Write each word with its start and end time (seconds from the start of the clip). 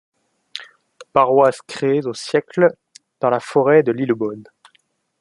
Paroisse 1.13 1.61
créée 1.67 2.03
aux 2.07 2.11
et 2.13 2.17
siècles 2.17 2.69
dans 3.19 3.29
la 3.29 3.39
forêt 3.39 3.83
de 3.83 3.91
Lillebonne. 3.91 4.45